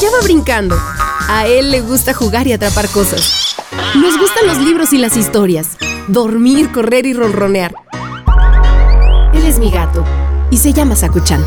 Allá 0.00 0.12
va 0.12 0.22
brincando. 0.22 0.76
A 1.28 1.46
él 1.46 1.70
le 1.70 1.82
gusta 1.82 2.14
jugar 2.14 2.46
y 2.46 2.54
atrapar 2.54 2.88
cosas. 2.88 3.54
Nos 3.94 4.18
gustan 4.18 4.46
los 4.46 4.56
libros 4.56 4.94
y 4.94 4.96
las 4.96 5.14
historias. 5.14 5.76
Dormir, 6.08 6.72
correr 6.72 7.04
y 7.04 7.12
ronronear. 7.12 7.74
Él 9.34 9.44
es 9.44 9.58
mi 9.58 9.70
gato 9.70 10.02
y 10.50 10.56
se 10.56 10.72
llama 10.72 10.96
Sakuchan. 10.96 11.44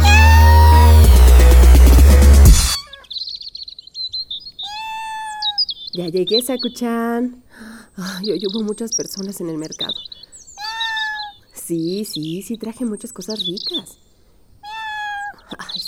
Ya 5.96 6.10
llegué, 6.10 6.44
Sakuchan. 6.44 7.44
Ay, 7.98 8.34
hoy 8.34 8.42
hubo 8.46 8.62
muchas 8.62 8.94
personas 8.94 9.42
en 9.42 9.50
el 9.50 9.58
mercado. 9.58 9.96
Sí, 11.56 12.06
sí, 12.06 12.44
sí, 12.44 12.58
traje 12.58 12.86
muchas 12.86 13.14
cosas 13.14 13.40
ricas. 13.40 13.98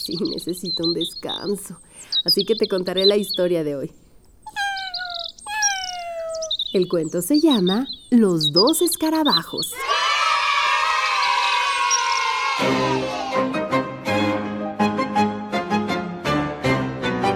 Sí, 0.06 0.16
necesito 0.18 0.84
un 0.84 0.94
descanso. 0.94 1.80
Así 2.24 2.46
que 2.46 2.54
te 2.54 2.68
contaré 2.68 3.08
la 3.08 3.18
historia 3.18 3.64
de 3.64 3.76
hoy. 3.76 3.92
El 6.74 6.88
cuento 6.88 7.24
se 7.24 7.40
llama 7.40 7.88
Los 8.12 8.52
dos 8.54 8.84
escarabajos. 8.84 9.74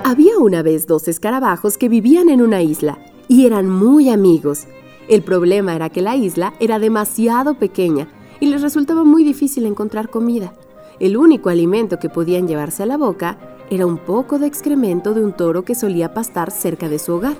Había 0.04 0.38
una 0.38 0.62
vez 0.62 0.85
dos 0.85 1.07
escarabajos 1.07 1.76
que 1.76 1.90
vivían 1.90 2.29
en 2.29 2.43
una 2.43 2.62
isla 2.62 2.99
y 3.27 3.48
eran 3.48 3.67
muy 3.67 4.09
amigos. 4.09 4.67
El 5.07 5.23
problema 5.23 5.76
era 5.76 5.90
que 5.90 6.04
la 6.04 6.15
isla 6.15 6.54
era 6.59 6.77
demasiado 6.77 7.55
pequeña 7.55 8.07
y 8.40 8.45
les 8.45 8.62
resultaba 8.62 9.04
muy 9.04 9.23
difícil 9.23 9.65
encontrar 9.65 10.12
comida. 10.12 10.54
El 10.99 11.16
único 11.16 11.49
alimento 11.49 11.98
que 11.98 12.09
podían 12.09 12.48
llevarse 12.48 12.84
a 12.84 12.85
la 12.85 12.98
boca 12.98 13.38
era 13.70 13.85
un 13.85 13.98
poco 13.98 14.38
de 14.38 14.48
excremento 14.48 15.13
de 15.13 15.23
un 15.23 15.31
toro 15.31 15.63
que 15.63 15.73
solía 15.73 16.13
pastar 16.13 16.52
cerca 16.52 16.90
de 16.90 16.99
su 16.99 17.13
hogar. 17.13 17.38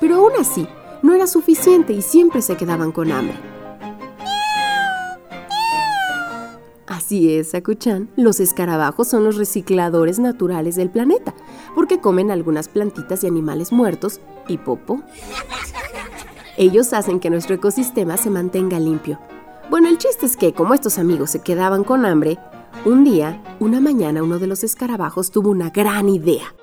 Pero 0.00 0.16
aún 0.16 0.32
así, 0.38 0.68
no 1.02 1.12
era 1.12 1.26
suficiente 1.26 1.92
y 1.92 2.02
siempre 2.02 2.40
se 2.42 2.56
quedaban 2.56 2.92
con 2.92 3.10
hambre. 3.10 3.36
Así 6.86 7.34
es, 7.34 7.50
Sakuchan, 7.50 8.08
los 8.16 8.38
escarabajos 8.38 9.08
son 9.08 9.24
los 9.24 9.36
recicladores 9.36 10.20
naturales 10.20 10.76
del 10.76 10.90
planeta, 10.90 11.34
porque 11.74 12.00
comen 12.00 12.30
algunas 12.30 12.68
plantitas 12.68 13.24
y 13.24 13.26
animales 13.26 13.72
muertos 13.72 14.20
y 14.46 14.58
popo. 14.58 15.02
Ellos 16.56 16.92
hacen 16.92 17.18
que 17.18 17.28
nuestro 17.28 17.56
ecosistema 17.56 18.16
se 18.16 18.30
mantenga 18.30 18.78
limpio. 18.78 19.18
Bueno, 19.68 19.88
el 19.88 19.98
chiste 19.98 20.26
es 20.26 20.36
que, 20.36 20.52
como 20.52 20.74
estos 20.74 20.96
amigos 20.96 21.30
se 21.30 21.40
quedaban 21.40 21.82
con 21.82 22.06
hambre, 22.06 22.38
un 22.84 23.02
día, 23.02 23.42
una 23.58 23.80
mañana, 23.80 24.22
uno 24.22 24.38
de 24.38 24.46
los 24.46 24.62
escarabajos 24.62 25.32
tuvo 25.32 25.50
una 25.50 25.70
gran 25.70 26.08
idea. 26.08 26.54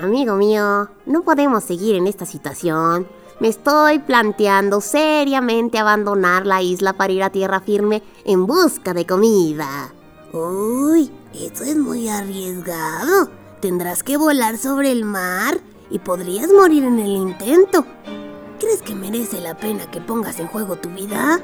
Amigo 0.00 0.36
mío, 0.36 0.90
no 1.06 1.22
podemos 1.22 1.64
seguir 1.64 1.96
en 1.96 2.06
esta 2.06 2.24
situación. 2.24 3.08
Me 3.40 3.48
estoy 3.48 3.98
planteando 3.98 4.80
seriamente 4.80 5.78
abandonar 5.78 6.46
la 6.46 6.62
isla 6.62 6.92
para 6.92 7.12
ir 7.12 7.24
a 7.24 7.30
tierra 7.30 7.58
firme 7.58 8.04
en 8.24 8.46
busca 8.46 8.94
de 8.94 9.04
comida. 9.04 9.92
Uy, 10.32 11.10
eso 11.34 11.64
es 11.64 11.76
muy 11.76 12.08
arriesgado. 12.08 13.28
Tendrás 13.60 14.04
que 14.04 14.16
volar 14.16 14.56
sobre 14.56 14.92
el 14.92 15.04
mar 15.04 15.58
y 15.90 15.98
podrías 15.98 16.52
morir 16.52 16.84
en 16.84 17.00
el 17.00 17.10
intento. 17.10 17.84
¿Crees 18.60 18.82
que 18.82 18.94
merece 18.94 19.40
la 19.40 19.56
pena 19.56 19.90
que 19.90 20.00
pongas 20.00 20.38
en 20.38 20.46
juego 20.46 20.76
tu 20.76 20.90
vida? 20.90 21.40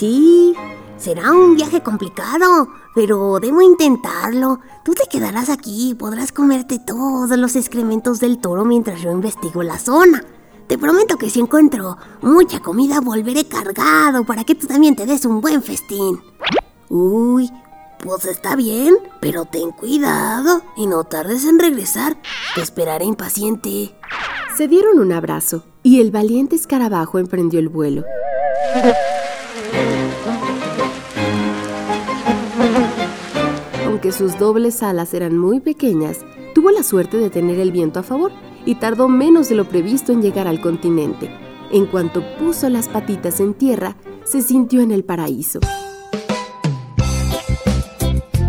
Sí, 0.00 0.54
será 0.96 1.30
un 1.32 1.56
viaje 1.56 1.82
complicado, 1.82 2.68
pero 2.94 3.38
debo 3.38 3.60
intentarlo. 3.60 4.60
Tú 4.82 4.94
te 4.94 5.06
quedarás 5.10 5.50
aquí 5.50 5.90
y 5.90 5.94
podrás 5.94 6.32
comerte 6.32 6.78
todos 6.78 7.36
los 7.36 7.54
excrementos 7.54 8.18
del 8.18 8.38
toro 8.38 8.64
mientras 8.64 9.02
yo 9.02 9.12
investigo 9.12 9.62
la 9.62 9.78
zona. 9.78 10.24
Te 10.68 10.78
prometo 10.78 11.18
que 11.18 11.28
si 11.28 11.40
encuentro 11.40 11.98
mucha 12.22 12.60
comida 12.60 13.02
volveré 13.02 13.44
cargado 13.44 14.24
para 14.24 14.44
que 14.44 14.54
tú 14.54 14.66
también 14.66 14.96
te 14.96 15.04
des 15.04 15.26
un 15.26 15.42
buen 15.42 15.62
festín. 15.62 16.18
Uy, 16.88 17.50
pues 18.02 18.24
está 18.24 18.56
bien, 18.56 18.96
pero 19.20 19.44
ten 19.44 19.70
cuidado 19.70 20.62
y 20.78 20.86
no 20.86 21.04
tardes 21.04 21.44
en 21.44 21.58
regresar. 21.58 22.16
Te 22.54 22.62
esperaré 22.62 23.04
impaciente. 23.04 23.94
Se 24.56 24.66
dieron 24.66 24.98
un 24.98 25.12
abrazo 25.12 25.62
y 25.82 26.00
el 26.00 26.10
valiente 26.10 26.56
escarabajo 26.56 27.18
emprendió 27.18 27.60
el 27.60 27.68
vuelo. 27.68 28.02
Aunque 34.10 34.24
sus 34.24 34.40
dobles 34.40 34.82
alas 34.82 35.14
eran 35.14 35.38
muy 35.38 35.60
pequeñas, 35.60 36.24
tuvo 36.52 36.72
la 36.72 36.82
suerte 36.82 37.16
de 37.16 37.30
tener 37.30 37.60
el 37.60 37.70
viento 37.70 38.00
a 38.00 38.02
favor 38.02 38.32
y 38.66 38.74
tardó 38.74 39.06
menos 39.06 39.48
de 39.48 39.54
lo 39.54 39.68
previsto 39.68 40.10
en 40.10 40.20
llegar 40.20 40.48
al 40.48 40.60
continente. 40.60 41.30
En 41.70 41.86
cuanto 41.86 42.20
puso 42.36 42.68
las 42.70 42.88
patitas 42.88 43.38
en 43.38 43.54
tierra, 43.54 43.94
se 44.24 44.42
sintió 44.42 44.80
en 44.80 44.90
el 44.90 45.04
paraíso. 45.04 45.60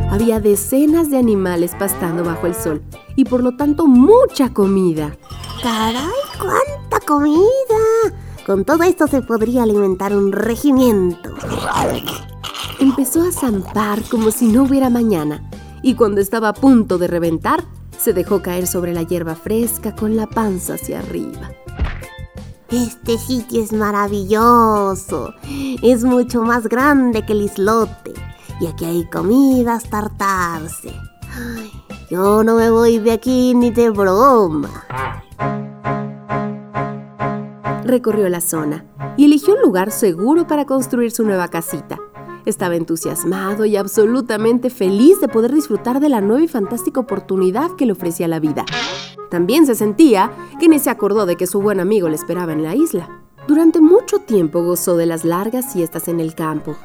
Había 0.09 0.39
decenas 0.39 1.11
de 1.11 1.19
animales 1.19 1.75
pastando 1.77 2.23
bajo 2.23 2.47
el 2.47 2.55
sol 2.55 2.81
y 3.15 3.25
por 3.25 3.43
lo 3.43 3.55
tanto 3.55 3.85
mucha 3.85 4.51
comida. 4.51 5.15
¡Caray, 5.61 6.07
cuánta 6.39 7.05
comida! 7.05 7.45
Con 8.47 8.65
todo 8.65 8.81
esto 8.81 9.05
se 9.05 9.21
podría 9.21 9.61
alimentar 9.61 10.15
un 10.17 10.31
regimiento. 10.31 11.29
Empezó 12.81 13.21
a 13.21 13.31
zampar 13.31 14.01
como 14.09 14.31
si 14.31 14.47
no 14.47 14.63
hubiera 14.63 14.89
mañana 14.89 15.47
y 15.83 15.93
cuando 15.93 16.19
estaba 16.19 16.49
a 16.49 16.53
punto 16.53 16.97
de 16.97 17.05
reventar, 17.05 17.63
se 17.95 18.11
dejó 18.11 18.41
caer 18.41 18.65
sobre 18.65 18.91
la 18.91 19.03
hierba 19.03 19.35
fresca 19.35 19.95
con 19.95 20.15
la 20.15 20.25
panza 20.25 20.73
hacia 20.73 20.97
arriba. 20.97 21.51
Este 22.71 23.19
sitio 23.19 23.61
es 23.61 23.71
maravilloso. 23.71 25.35
Es 25.83 26.03
mucho 26.03 26.41
más 26.41 26.67
grande 26.67 27.23
que 27.23 27.33
el 27.33 27.43
islote. 27.43 28.13
Y 28.59 28.65
aquí 28.65 28.85
hay 28.85 29.07
comida 29.11 29.75
hasta 29.75 29.99
hartarse. 29.99 30.91
Ay, 31.35 31.71
yo 32.09 32.43
no 32.43 32.55
me 32.55 32.71
voy 32.71 32.97
de 32.97 33.11
aquí 33.11 33.53
ni 33.53 33.69
de 33.69 33.91
broma. 33.91 34.87
Recorrió 37.83 38.27
la 38.27 38.41
zona 38.41 38.85
y 39.17 39.25
eligió 39.25 39.53
un 39.53 39.61
lugar 39.61 39.91
seguro 39.91 40.47
para 40.47 40.65
construir 40.65 41.11
su 41.11 41.23
nueva 41.23 41.47
casita. 41.49 41.99
Estaba 42.45 42.75
entusiasmado 42.75 43.65
y 43.65 43.75
absolutamente 43.75 44.69
feliz 44.69 45.19
de 45.21 45.27
poder 45.27 45.53
disfrutar 45.53 45.99
de 45.99 46.09
la 46.09 46.21
nueva 46.21 46.43
y 46.43 46.47
fantástica 46.47 46.99
oportunidad 46.99 47.71
que 47.77 47.85
le 47.85 47.91
ofrecía 47.93 48.27
la 48.27 48.39
vida. 48.39 48.65
También 49.29 49.65
se 49.65 49.75
sentía 49.75 50.31
que 50.59 50.67
ni 50.67 50.79
se 50.79 50.89
acordó 50.89 51.25
de 51.25 51.37
que 51.37 51.47
su 51.47 51.61
buen 51.61 51.79
amigo 51.79 52.09
le 52.09 52.15
esperaba 52.15 52.53
en 52.53 52.63
la 52.63 52.75
isla. 52.75 53.21
Durante 53.47 53.79
mucho 53.79 54.19
tiempo 54.19 54.63
gozó 54.63 54.97
de 54.97 55.05
las 55.05 55.23
largas 55.25 55.71
siestas 55.71 56.07
en 56.07 56.19
el 56.19 56.35
campo, 56.35 56.75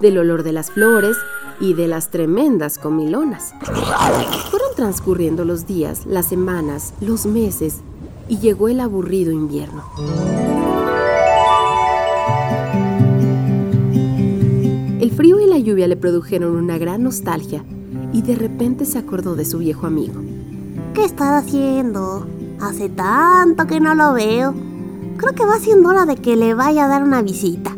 del 0.00 0.18
olor 0.18 0.42
de 0.42 0.52
las 0.52 0.70
flores 0.70 1.16
y 1.60 1.74
de 1.74 1.88
las 1.88 2.10
tremendas 2.10 2.78
comilonas. 2.78 3.54
Fueron 4.50 4.74
transcurriendo 4.76 5.44
los 5.44 5.66
días, 5.66 6.06
las 6.06 6.26
semanas, 6.26 6.94
los 7.00 7.26
meses 7.26 7.80
y 8.28 8.38
llegó 8.38 8.68
el 8.68 8.80
aburrido 8.80 9.32
invierno. 9.32 9.84
Lluvia 15.62 15.88
le 15.88 15.96
produjeron 15.96 16.56
una 16.56 16.78
gran 16.78 17.02
nostalgia 17.02 17.64
y 18.12 18.22
de 18.22 18.36
repente 18.36 18.84
se 18.84 18.98
acordó 18.98 19.34
de 19.34 19.44
su 19.44 19.58
viejo 19.58 19.86
amigo. 19.86 20.20
¿Qué 20.94 21.04
estás 21.04 21.44
haciendo? 21.44 22.26
Hace 22.60 22.88
tanto 22.88 23.66
que 23.66 23.80
no 23.80 23.94
lo 23.94 24.12
veo. 24.12 24.54
Creo 25.16 25.34
que 25.34 25.44
va 25.44 25.58
siendo 25.58 25.90
hora 25.90 26.06
de 26.06 26.16
que 26.16 26.36
le 26.36 26.54
vaya 26.54 26.84
a 26.84 26.88
dar 26.88 27.02
una 27.02 27.22
visita. 27.22 27.76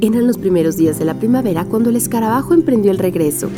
Eran 0.00 0.26
los 0.26 0.36
primeros 0.36 0.76
días 0.76 0.98
de 0.98 1.04
la 1.04 1.14
primavera 1.14 1.64
cuando 1.64 1.90
el 1.90 1.96
escarabajo 1.96 2.54
emprendió 2.54 2.90
el 2.90 2.98
regreso. 2.98 3.48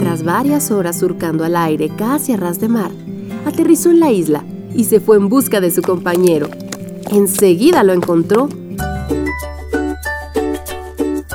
Tras 0.00 0.22
varias 0.24 0.70
horas 0.70 0.98
surcando 0.98 1.44
al 1.44 1.56
aire 1.56 1.90
casi 1.90 2.32
a 2.32 2.36
ras 2.36 2.58
de 2.58 2.68
mar, 2.68 2.90
aterrizó 3.46 3.90
en 3.90 4.00
la 4.00 4.10
isla 4.10 4.44
y 4.74 4.84
se 4.84 5.00
fue 5.00 5.16
en 5.16 5.28
busca 5.28 5.60
de 5.60 5.70
su 5.70 5.82
compañero. 5.82 6.48
Enseguida 7.10 7.82
lo 7.84 7.92
encontró 7.92 8.48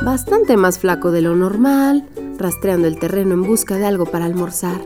bastante 0.04 0.58
más 0.58 0.80
flaco 0.80 1.12
de 1.12 1.22
lo 1.22 1.36
normal, 1.36 2.08
rastreando 2.38 2.88
el 2.88 3.00
terreno 3.00 3.34
en 3.34 3.44
busca 3.44 3.78
de 3.78 3.86
algo 3.86 4.06
para 4.06 4.25
almorzar. 4.25 4.81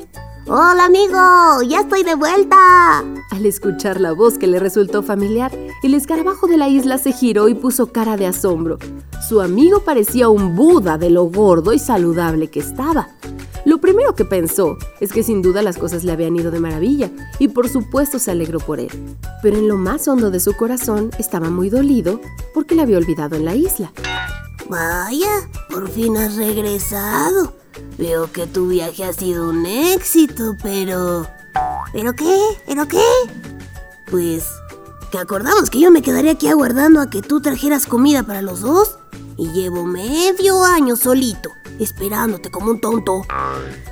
¡Hola 0.47 0.85
amigo! 0.85 1.61
¡Ya 1.67 1.81
estoy 1.81 2.03
de 2.03 2.15
vuelta! 2.15 2.99
Al 3.31 3.45
escuchar 3.45 3.99
la 3.99 4.13
voz 4.13 4.37
que 4.37 4.47
le 4.47 4.59
resultó 4.59 5.03
familiar, 5.03 5.51
el 5.83 5.93
escarabajo 5.93 6.47
de 6.47 6.55
la 6.55 6.69
isla 6.69 6.97
se 6.97 7.11
giró 7.11 7.49
y 7.49 7.53
puso 7.53 7.91
cara 7.91 8.15
de 8.15 8.27
asombro. 8.27 8.77
Su 9.27 9.41
amigo 9.41 9.81
parecía 9.81 10.29
un 10.29 10.55
Buda 10.55 10.97
de 10.97 11.09
lo 11.09 11.25
gordo 11.25 11.73
y 11.73 11.79
saludable 11.79 12.47
que 12.47 12.61
estaba. 12.61 13.09
Lo 13.65 13.79
primero 13.79 14.15
que 14.15 14.25
pensó 14.25 14.77
es 14.99 15.11
que 15.11 15.23
sin 15.23 15.41
duda 15.41 15.61
las 15.61 15.77
cosas 15.77 16.03
le 16.03 16.11
habían 16.11 16.35
ido 16.35 16.51
de 16.51 16.59
maravilla 16.59 17.11
y 17.39 17.49
por 17.49 17.69
supuesto 17.69 18.19
se 18.19 18.31
alegró 18.31 18.59
por 18.59 18.79
él. 18.79 18.91
Pero 19.41 19.57
en 19.57 19.67
lo 19.67 19.77
más 19.77 20.07
hondo 20.07 20.31
de 20.31 20.39
su 20.39 20.55
corazón 20.55 21.11
estaba 21.19 21.49
muy 21.49 21.69
dolido 21.69 22.21
porque 22.53 22.75
le 22.75 22.81
había 22.81 22.97
olvidado 22.97 23.35
en 23.35 23.45
la 23.45 23.55
isla. 23.55 23.91
Vaya, 24.69 25.49
por 25.69 25.89
fin 25.89 26.17
has 26.17 26.35
regresado. 26.35 27.53
Veo 27.97 28.31
que 28.31 28.47
tu 28.47 28.67
viaje 28.67 29.03
ha 29.03 29.13
sido 29.13 29.49
un 29.49 29.65
éxito, 29.65 30.55
pero... 30.61 31.27
¿Pero 31.93 32.13
qué? 32.13 32.39
¿Pero 32.67 32.87
qué? 32.87 33.03
Pues 34.11 34.45
que 35.11 35.17
acordamos 35.17 35.69
que 35.69 35.79
yo 35.79 35.89
me 35.89 36.01
quedaría 36.01 36.31
aquí 36.31 36.47
aguardando 36.47 36.99
a 36.99 37.09
que 37.09 37.21
tú 37.21 37.41
trajeras 37.41 37.87
comida 37.87 38.23
para 38.23 38.41
los 38.41 38.61
dos. 38.61 38.97
Y 39.37 39.51
llevo 39.51 39.85
medio 39.85 40.63
año 40.63 40.95
solito, 40.95 41.51
esperándote 41.79 42.49
como 42.51 42.71
un 42.71 42.79
tonto. 42.79 43.23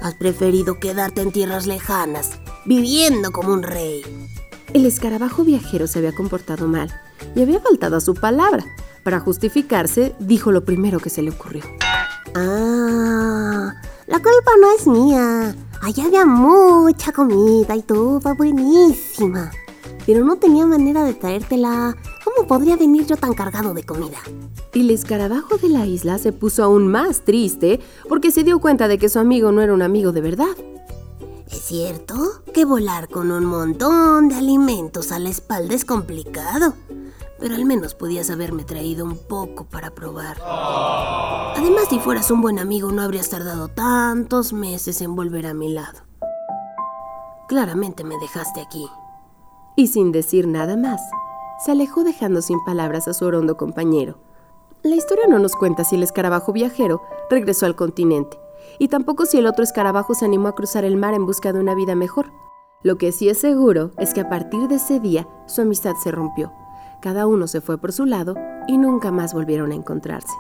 Has 0.02 0.16
preferido 0.16 0.80
quedarte 0.80 1.22
en 1.22 1.32
tierras 1.32 1.68
lejanas, 1.68 2.40
viviendo 2.66 3.32
como 3.32 3.54
un 3.54 3.64
rey. 3.64 4.04
El 4.74 4.86
escarabajo 4.86 5.44
viajero 5.44 5.88
se 5.88 6.00
había 6.00 6.14
comportado 6.14 6.68
mal 6.68 6.94
y 7.36 7.42
había 7.42 7.60
faltado 7.60 7.98
a 7.98 8.02
su 8.02 8.14
palabra. 8.14 8.66
Para 9.04 9.20
justificarse, 9.20 10.16
dijo 10.20 10.52
lo 10.52 10.66
primero 10.66 11.00
que 11.00 11.10
se 11.10 11.22
le 11.22 11.30
ocurrió. 11.30 11.64
Ah, 12.36 13.74
la 14.08 14.18
culpa 14.18 14.52
no 14.60 14.72
es 14.72 14.88
mía. 14.88 15.56
Allá 15.82 16.06
había 16.06 16.26
mucha 16.26 17.12
comida 17.12 17.76
y 17.76 17.84
todo 17.84 18.20
buenísima. 18.36 19.52
Pero 20.06 20.26
no 20.26 20.36
tenía 20.38 20.66
manera 20.66 21.04
de 21.04 21.14
traértela. 21.14 21.96
¿Cómo 22.24 22.48
podría 22.48 22.76
venir 22.76 23.06
yo 23.06 23.16
tan 23.16 23.34
cargado 23.34 23.74
de 23.74 23.84
comida? 23.84 24.18
Y 24.75 24.81
el 24.81 24.92
escarabajo 24.92 25.56
de 25.56 25.69
la 25.69 25.86
isla 25.86 26.18
se 26.18 26.33
puso 26.33 26.62
aún 26.62 26.89
más 26.89 27.22
triste 27.22 27.80
porque 28.10 28.30
se 28.30 28.44
dio 28.44 28.60
cuenta 28.60 28.89
de 28.89 28.98
que 28.98 29.07
su 29.07 29.19
amigo 29.19 29.54
no 29.54 29.62
era 29.62 29.74
un 29.74 29.81
amigo 29.81 30.12
de 30.12 30.19
verdad. 30.19 30.54
¿Es 31.50 31.62
cierto 31.62 32.44
que 32.54 32.66
volar 32.66 33.07
con 33.07 33.31
un 33.31 33.45
montón 33.45 34.27
de 34.27 34.36
alimentos 34.36 35.13
a 35.13 35.19
la 35.19 35.30
espalda 35.30 35.74
es 35.74 35.86
complicado? 35.86 36.74
Pero 37.39 37.56
al 37.56 37.63
menos 37.63 37.95
podías 37.95 38.30
haberme 38.30 38.66
traído 38.66 39.06
un 39.06 39.18
poco 39.18 39.63
para 39.63 39.92
probar. 39.92 40.42
Además, 40.44 41.86
si 41.89 41.98
fueras 42.00 42.30
un 42.30 42.42
buen 42.42 42.60
amigo, 42.60 42.92
no 42.92 43.01
habrías 43.01 43.30
tardado 43.30 43.69
tantos 43.69 44.51
meses 44.51 45.00
en 45.00 45.16
volver 45.16 45.45
a 45.48 45.54
mi 45.54 45.72
lado. 45.72 46.00
Claramente 47.48 48.04
me 48.04 48.18
dejaste 48.18 48.60
aquí. 48.60 48.86
Y 49.77 49.88
sin 49.88 50.12
decir 50.12 50.50
nada 50.50 50.75
más, 50.75 51.00
se 51.63 51.72
alejó 51.72 52.04
dejando 52.04 52.42
sin 52.42 52.62
palabras 52.66 53.07
a 53.07 53.13
su 53.13 53.24
orondo 53.24 53.56
compañero. 53.56 54.25
La 54.86 54.96
historia 54.96 55.26
no 55.28 55.40
nos 55.40 55.56
cuenta 55.56 55.84
si 55.84 55.96
el 55.96 56.04
escarabajo 56.04 56.54
viajero 56.54 57.02
regresó 57.28 57.66
al 57.66 57.76
continente, 57.76 58.38
y 58.78 58.88
tampoco 58.88 59.26
si 59.26 59.40
el 59.40 59.48
otro 59.48 59.64
escarabajo 59.64 60.14
se 60.14 60.26
animó 60.26 60.48
a 60.48 60.54
cruzar 60.54 60.86
el 60.86 60.96
mar 60.96 61.16
en 61.16 61.26
busca 61.26 61.52
de 61.52 61.60
una 61.60 61.74
vida 61.74 61.96
mejor. 61.96 62.32
Lo 62.84 62.96
que 63.00 63.12
sí 63.12 63.28
es 63.28 63.40
seguro 63.40 63.90
es 63.98 64.14
que 64.14 64.22
a 64.22 64.30
partir 64.30 64.68
de 64.68 64.76
ese 64.76 65.00
día 65.00 65.28
su 65.48 65.62
amistad 65.62 65.96
se 65.96 66.12
rompió. 66.12 66.54
Cada 67.02 67.26
uno 67.26 67.48
se 67.48 67.62
fue 67.62 67.80
por 67.80 67.94
su 67.94 68.06
lado 68.06 68.36
y 68.68 68.78
nunca 68.78 69.10
más 69.10 69.34
volvieron 69.34 69.72
a 69.72 69.74
encontrarse. 69.74 70.32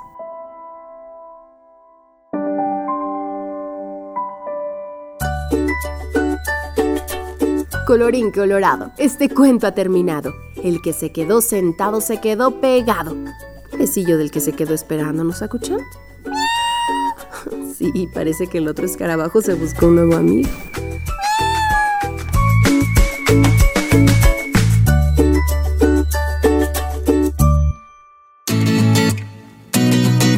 Colorín 7.87 8.29
colorado, 8.29 8.91
este 8.99 9.27
cuento 9.27 9.65
ha 9.65 9.71
terminado. 9.71 10.29
El 10.63 10.83
que 10.83 10.93
se 10.93 11.11
quedó 11.11 11.41
sentado 11.41 11.99
se 11.99 12.21
quedó 12.21 12.61
pegado. 12.61 13.15
Del 13.85 14.31
que 14.31 14.39
se 14.39 14.51
quedó 14.51 14.73
esperando, 14.73 15.23
¿nos 15.23 15.43
escuchan? 15.43 15.77
Sí, 17.77 18.09
parece 18.11 18.47
que 18.47 18.57
el 18.57 18.67
otro 18.67 18.83
escarabajo 18.83 19.41
se 19.41 19.53
buscó 19.53 19.87
un 19.87 19.95
nuevo 19.95 20.15
amigo. 20.15 20.49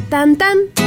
Tan 0.09 0.35
tan. 0.35 0.87